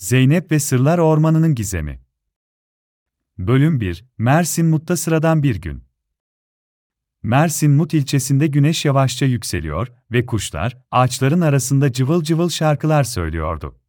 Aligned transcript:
Zeynep 0.00 0.52
ve 0.52 0.58
Sırlar 0.58 0.98
Ormanı'nın 0.98 1.54
Gizemi 1.54 2.00
Bölüm 3.38 3.80
1 3.80 4.04
Mersin 4.18 4.66
Mut'ta 4.66 4.96
sıradan 4.96 5.42
bir 5.42 5.56
gün. 5.56 5.84
Mersin 7.22 7.70
Mut 7.70 7.94
ilçesinde 7.94 8.46
güneş 8.46 8.84
yavaşça 8.84 9.26
yükseliyor 9.26 9.88
ve 10.12 10.26
kuşlar, 10.26 10.78
ağaçların 10.90 11.40
arasında 11.40 11.92
cıvıl 11.92 12.22
cıvıl 12.22 12.48
şarkılar 12.48 13.04
söylüyordu. 13.04 13.80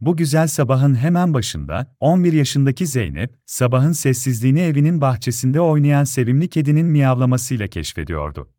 Bu 0.00 0.16
güzel 0.16 0.46
sabahın 0.46 0.94
hemen 0.94 1.34
başında, 1.34 1.96
11 2.00 2.32
yaşındaki 2.32 2.86
Zeynep, 2.86 3.38
sabahın 3.46 3.92
sessizliğini 3.92 4.60
evinin 4.60 5.00
bahçesinde 5.00 5.60
oynayan 5.60 6.04
sevimli 6.04 6.48
kedinin 6.48 6.86
miyavlamasıyla 6.86 7.66
keşfediyordu. 7.66 8.53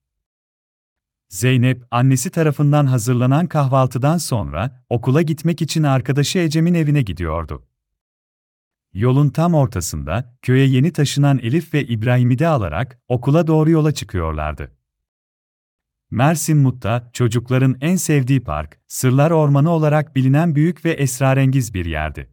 Zeynep, 1.30 1.84
annesi 1.92 2.30
tarafından 2.30 2.86
hazırlanan 2.86 3.48
kahvaltıdan 3.48 4.18
sonra 4.18 4.84
okula 4.90 5.22
gitmek 5.22 5.62
için 5.62 5.84
arkadaşı 5.84 6.40
Ecem'in 6.40 6.74
evine 6.74 7.02
gidiyordu. 7.02 7.68
Yolun 8.94 9.30
tam 9.30 9.54
ortasında 9.54 10.38
köye 10.42 10.66
yeni 10.66 10.94
taşınan 10.94 11.40
Elif 11.40 11.74
ve 11.74 11.86
İbrahim'i 11.86 12.40
de 12.40 12.48
alarak 12.48 13.00
okula 13.08 13.48
doğru 13.48 13.70
yola 13.70 13.92
çıkıyorlardı. 13.92 14.72
Mersin 16.12 16.58
Mut'ta 16.58 17.10
çocukların 17.14 17.78
en 17.82 17.96
sevdiği 17.96 18.44
park, 18.44 18.80
Sırlar 18.88 19.32
Ormanı 19.32 19.70
olarak 19.70 20.16
bilinen 20.16 20.56
büyük 20.56 20.86
ve 20.86 20.92
esrarengiz 20.92 21.74
bir 21.74 21.86
yerdi. 21.86 22.30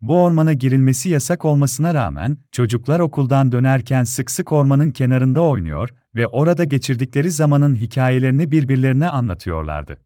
Bu 0.00 0.22
ormana 0.22 0.52
girilmesi 0.52 1.08
yasak 1.08 1.44
olmasına 1.44 1.94
rağmen 1.94 2.38
çocuklar 2.52 3.00
okuldan 3.00 3.52
dönerken 3.52 4.04
sık 4.04 4.30
sık 4.30 4.52
ormanın 4.52 4.90
kenarında 4.90 5.40
oynuyor 5.40 5.90
ve 6.14 6.26
orada 6.26 6.64
geçirdikleri 6.64 7.30
zamanın 7.30 7.76
hikayelerini 7.76 8.50
birbirlerine 8.50 9.08
anlatıyorlardı. 9.08 10.00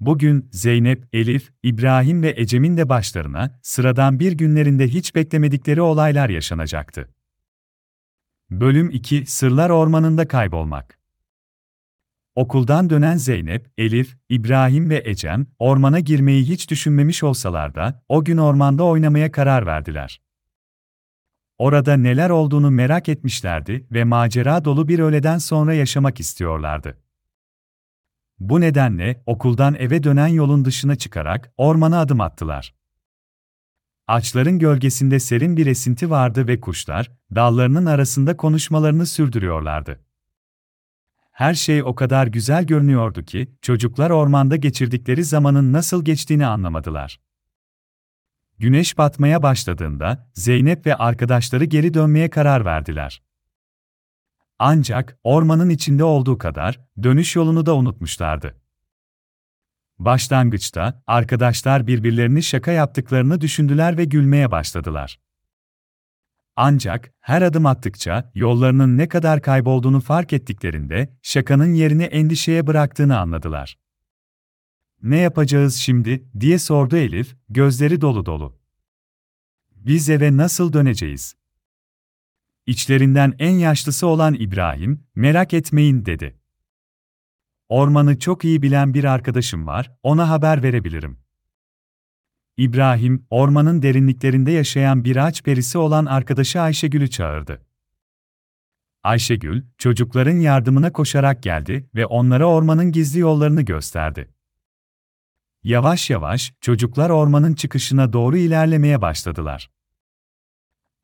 Bugün 0.00 0.48
Zeynep, 0.52 1.08
Elif, 1.12 1.52
İbrahim 1.62 2.22
ve 2.22 2.34
Ecem'in 2.36 2.76
de 2.76 2.88
başlarına 2.88 3.60
sıradan 3.62 4.20
bir 4.20 4.32
günlerinde 4.32 4.88
hiç 4.88 5.14
beklemedikleri 5.14 5.80
olaylar 5.80 6.28
yaşanacaktı. 6.28 7.08
Bölüm 8.50 8.90
2 8.90 9.26
Sırlar 9.26 9.70
Ormanında 9.70 10.28
Kaybolmak 10.28 10.98
Okuldan 12.34 12.90
dönen 12.90 13.16
Zeynep, 13.16 13.72
Elif, 13.78 14.16
İbrahim 14.28 14.90
ve 14.90 15.02
Ecem, 15.04 15.46
ormana 15.58 16.00
girmeyi 16.00 16.48
hiç 16.48 16.70
düşünmemiş 16.70 17.22
olsalar 17.22 17.74
da, 17.74 18.02
o 18.08 18.24
gün 18.24 18.36
ormanda 18.36 18.84
oynamaya 18.84 19.32
karar 19.32 19.66
verdiler. 19.66 20.20
Orada 21.62 21.96
neler 21.96 22.30
olduğunu 22.30 22.70
merak 22.70 23.08
etmişlerdi 23.08 23.86
ve 23.90 24.04
macera 24.04 24.64
dolu 24.64 24.88
bir 24.88 24.98
öğleden 24.98 25.38
sonra 25.38 25.74
yaşamak 25.74 26.20
istiyorlardı. 26.20 26.98
Bu 28.38 28.60
nedenle 28.60 29.22
okuldan 29.26 29.74
eve 29.74 30.02
dönen 30.02 30.26
yolun 30.26 30.64
dışına 30.64 30.96
çıkarak 30.96 31.52
ormana 31.56 32.00
adım 32.00 32.20
attılar. 32.20 32.74
Ağaçların 34.06 34.58
gölgesinde 34.58 35.20
serin 35.20 35.56
bir 35.56 35.66
esinti 35.66 36.10
vardı 36.10 36.48
ve 36.48 36.60
kuşlar 36.60 37.10
dallarının 37.34 37.86
arasında 37.86 38.36
konuşmalarını 38.36 39.06
sürdürüyorlardı. 39.06 40.04
Her 41.32 41.54
şey 41.54 41.82
o 41.82 41.94
kadar 41.94 42.26
güzel 42.26 42.64
görünüyordu 42.64 43.22
ki 43.22 43.56
çocuklar 43.62 44.10
ormanda 44.10 44.56
geçirdikleri 44.56 45.24
zamanın 45.24 45.72
nasıl 45.72 46.04
geçtiğini 46.04 46.46
anlamadılar. 46.46 47.20
Güneş 48.62 48.98
batmaya 48.98 49.42
başladığında 49.42 50.30
Zeynep 50.34 50.86
ve 50.86 50.96
arkadaşları 50.96 51.64
geri 51.64 51.94
dönmeye 51.94 52.30
karar 52.30 52.64
verdiler. 52.64 53.22
Ancak 54.58 55.18
ormanın 55.24 55.70
içinde 55.70 56.04
olduğu 56.04 56.38
kadar 56.38 56.80
dönüş 57.02 57.36
yolunu 57.36 57.66
da 57.66 57.76
unutmuşlardı. 57.76 58.60
Başlangıçta 59.98 61.02
arkadaşlar 61.06 61.86
birbirlerini 61.86 62.42
şaka 62.42 62.72
yaptıklarını 62.72 63.40
düşündüler 63.40 63.98
ve 63.98 64.04
gülmeye 64.04 64.50
başladılar. 64.50 65.20
Ancak 66.56 67.12
her 67.20 67.42
adım 67.42 67.66
attıkça 67.66 68.30
yollarının 68.34 68.98
ne 68.98 69.08
kadar 69.08 69.42
kaybolduğunu 69.42 70.00
fark 70.00 70.32
ettiklerinde 70.32 71.16
şakanın 71.22 71.74
yerini 71.74 72.04
endişeye 72.04 72.66
bıraktığını 72.66 73.18
anladılar. 73.18 73.78
Ne 75.02 75.18
yapacağız 75.18 75.74
şimdi 75.74 76.24
diye 76.40 76.58
sordu 76.58 76.96
Elif, 76.96 77.36
gözleri 77.48 78.00
dolu 78.00 78.26
dolu. 78.26 78.58
Biz 79.70 80.10
eve 80.10 80.36
nasıl 80.36 80.72
döneceğiz? 80.72 81.36
İçlerinden 82.66 83.34
en 83.38 83.50
yaşlısı 83.50 84.06
olan 84.06 84.34
İbrahim, 84.34 85.04
merak 85.14 85.54
etmeyin 85.54 86.06
dedi. 86.06 86.38
Ormanı 87.68 88.18
çok 88.18 88.44
iyi 88.44 88.62
bilen 88.62 88.94
bir 88.94 89.04
arkadaşım 89.04 89.66
var, 89.66 89.96
ona 90.02 90.28
haber 90.28 90.62
verebilirim. 90.62 91.18
İbrahim, 92.56 93.26
ormanın 93.30 93.82
derinliklerinde 93.82 94.50
yaşayan 94.50 95.04
bir 95.04 95.16
ağaç 95.16 95.42
perisi 95.42 95.78
olan 95.78 96.06
arkadaşı 96.06 96.60
Ayşegül'ü 96.60 97.10
çağırdı. 97.10 97.66
Ayşegül, 99.02 99.62
çocukların 99.78 100.36
yardımına 100.36 100.92
koşarak 100.92 101.42
geldi 101.42 101.88
ve 101.94 102.06
onlara 102.06 102.46
ormanın 102.46 102.92
gizli 102.92 103.20
yollarını 103.20 103.62
gösterdi. 103.62 104.31
Yavaş 105.64 106.10
yavaş 106.10 106.54
çocuklar 106.60 107.10
ormanın 107.10 107.54
çıkışına 107.54 108.12
doğru 108.12 108.36
ilerlemeye 108.36 109.02
başladılar. 109.02 109.70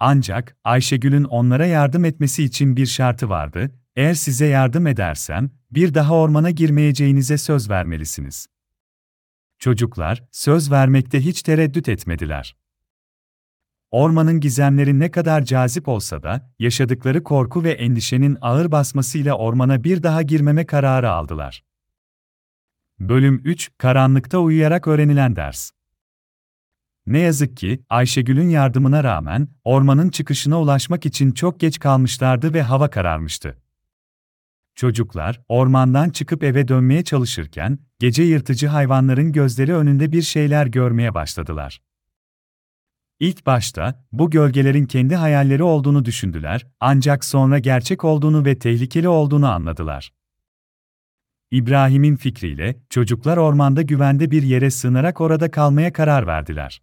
Ancak 0.00 0.56
Ayşegül'ün 0.64 1.24
onlara 1.24 1.66
yardım 1.66 2.04
etmesi 2.04 2.44
için 2.44 2.76
bir 2.76 2.86
şartı 2.86 3.28
vardı. 3.28 3.74
Eğer 3.96 4.14
size 4.14 4.46
yardım 4.46 4.86
edersem 4.86 5.50
bir 5.70 5.94
daha 5.94 6.14
ormana 6.14 6.50
girmeyeceğinize 6.50 7.38
söz 7.38 7.70
vermelisiniz. 7.70 8.46
Çocuklar 9.58 10.24
söz 10.32 10.70
vermekte 10.70 11.20
hiç 11.20 11.42
tereddüt 11.42 11.88
etmediler. 11.88 12.56
Ormanın 13.90 14.40
gizemleri 14.40 14.98
ne 14.98 15.10
kadar 15.10 15.44
cazip 15.44 15.88
olsa 15.88 16.22
da 16.22 16.52
yaşadıkları 16.58 17.22
korku 17.22 17.64
ve 17.64 17.72
endişenin 17.72 18.38
ağır 18.40 18.72
basmasıyla 18.72 19.34
ormana 19.34 19.84
bir 19.84 20.02
daha 20.02 20.22
girmeme 20.22 20.66
kararı 20.66 21.10
aldılar. 21.10 21.64
Bölüm 23.00 23.40
3 23.44 23.70
Karanlıkta 23.78 24.38
uyuyarak 24.38 24.86
öğrenilen 24.86 25.36
ders. 25.36 25.70
Ne 27.06 27.18
yazık 27.18 27.56
ki 27.56 27.82
Ayşegül'ün 27.88 28.48
yardımına 28.48 29.04
rağmen 29.04 29.48
ormanın 29.64 30.10
çıkışına 30.10 30.60
ulaşmak 30.60 31.06
için 31.06 31.32
çok 31.32 31.60
geç 31.60 31.78
kalmışlardı 31.78 32.54
ve 32.54 32.62
hava 32.62 32.90
kararmıştı. 32.90 33.58
Çocuklar 34.74 35.40
ormandan 35.48 36.10
çıkıp 36.10 36.44
eve 36.44 36.68
dönmeye 36.68 37.04
çalışırken 37.04 37.78
gece 37.98 38.22
yırtıcı 38.22 38.66
hayvanların 38.66 39.32
gözleri 39.32 39.74
önünde 39.74 40.12
bir 40.12 40.22
şeyler 40.22 40.66
görmeye 40.66 41.14
başladılar. 41.14 41.82
İlk 43.20 43.46
başta 43.46 44.06
bu 44.12 44.30
gölgelerin 44.30 44.86
kendi 44.86 45.16
hayalleri 45.16 45.62
olduğunu 45.62 46.04
düşündüler, 46.04 46.66
ancak 46.80 47.24
sonra 47.24 47.58
gerçek 47.58 48.04
olduğunu 48.04 48.44
ve 48.44 48.58
tehlikeli 48.58 49.08
olduğunu 49.08 49.48
anladılar. 49.48 50.17
İbrahim'in 51.50 52.16
fikriyle 52.16 52.76
çocuklar 52.90 53.36
ormanda 53.36 53.82
güvende 53.82 54.30
bir 54.30 54.42
yere 54.42 54.70
sığınarak 54.70 55.20
orada 55.20 55.50
kalmaya 55.50 55.92
karar 55.92 56.26
verdiler. 56.26 56.82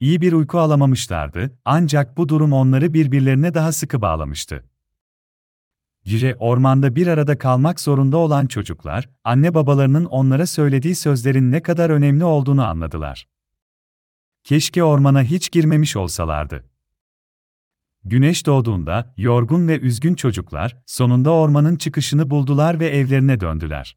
İyi 0.00 0.20
bir 0.20 0.32
uyku 0.32 0.58
alamamışlardı, 0.58 1.58
ancak 1.64 2.16
bu 2.16 2.28
durum 2.28 2.52
onları 2.52 2.94
birbirlerine 2.94 3.54
daha 3.54 3.72
sıkı 3.72 4.00
bağlamıştı. 4.00 4.64
Gece 6.04 6.36
ormanda 6.38 6.96
bir 6.96 7.06
arada 7.06 7.38
kalmak 7.38 7.80
zorunda 7.80 8.16
olan 8.16 8.46
çocuklar, 8.46 9.08
anne 9.24 9.54
babalarının 9.54 10.04
onlara 10.04 10.46
söylediği 10.46 10.94
sözlerin 10.94 11.52
ne 11.52 11.62
kadar 11.62 11.90
önemli 11.90 12.24
olduğunu 12.24 12.66
anladılar. 12.66 13.28
Keşke 14.44 14.84
ormana 14.84 15.22
hiç 15.22 15.50
girmemiş 15.50 15.96
olsalardı. 15.96 16.64
Güneş 18.08 18.46
doğduğunda, 18.46 19.14
yorgun 19.16 19.68
ve 19.68 19.80
üzgün 19.80 20.14
çocuklar, 20.14 20.76
sonunda 20.86 21.30
ormanın 21.30 21.76
çıkışını 21.76 22.30
buldular 22.30 22.80
ve 22.80 22.86
evlerine 22.86 23.40
döndüler. 23.40 23.96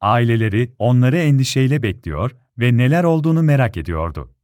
Aileleri, 0.00 0.74
onları 0.78 1.18
endişeyle 1.18 1.82
bekliyor 1.82 2.30
ve 2.58 2.76
neler 2.76 3.04
olduğunu 3.04 3.42
merak 3.42 3.76
ediyordu. 3.76 4.34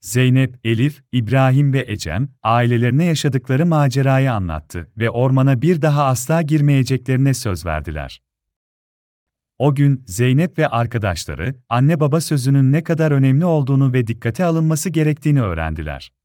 Zeynep, 0.00 0.60
Elif, 0.64 1.02
İbrahim 1.12 1.72
ve 1.72 1.84
Ecem, 1.88 2.28
ailelerine 2.42 3.04
yaşadıkları 3.04 3.66
macerayı 3.66 4.32
anlattı 4.32 4.90
ve 4.96 5.10
ormana 5.10 5.62
bir 5.62 5.82
daha 5.82 6.04
asla 6.04 6.42
girmeyeceklerine 6.42 7.34
söz 7.34 7.66
verdiler. 7.66 8.22
O 9.58 9.74
gün 9.74 10.04
Zeynep 10.06 10.58
ve 10.58 10.68
arkadaşları, 10.68 11.54
anne 11.68 12.00
baba 12.00 12.20
sözünün 12.20 12.72
ne 12.72 12.84
kadar 12.84 13.10
önemli 13.10 13.44
olduğunu 13.44 13.92
ve 13.92 14.06
dikkate 14.06 14.44
alınması 14.44 14.90
gerektiğini 14.90 15.42
öğrendiler. 15.42 16.17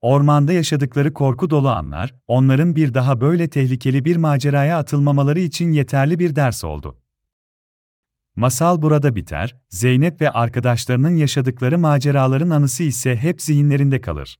Ormanda 0.00 0.52
yaşadıkları 0.52 1.12
korku 1.12 1.50
dolu 1.50 1.68
anlar, 1.68 2.14
onların 2.26 2.76
bir 2.76 2.94
daha 2.94 3.20
böyle 3.20 3.50
tehlikeli 3.50 4.04
bir 4.04 4.16
maceraya 4.16 4.78
atılmamaları 4.78 5.40
için 5.40 5.72
yeterli 5.72 6.18
bir 6.18 6.36
ders 6.36 6.64
oldu. 6.64 6.98
Masal 8.36 8.82
burada 8.82 9.16
biter, 9.16 9.56
Zeynep 9.68 10.20
ve 10.20 10.30
arkadaşlarının 10.30 11.16
yaşadıkları 11.16 11.78
maceraların 11.78 12.50
anısı 12.50 12.82
ise 12.82 13.16
hep 13.16 13.42
zihinlerinde 13.42 14.00
kalır. 14.00 14.38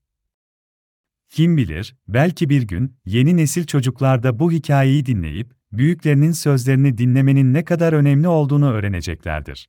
Kim 1.30 1.56
bilir, 1.56 1.96
belki 2.08 2.48
bir 2.48 2.62
gün 2.62 2.96
yeni 3.04 3.36
nesil 3.36 3.66
çocuklar 3.66 4.22
da 4.22 4.38
bu 4.38 4.52
hikayeyi 4.52 5.06
dinleyip 5.06 5.52
büyüklerinin 5.72 6.32
sözlerini 6.32 6.98
dinlemenin 6.98 7.54
ne 7.54 7.64
kadar 7.64 7.92
önemli 7.92 8.28
olduğunu 8.28 8.70
öğreneceklerdir. 8.70 9.68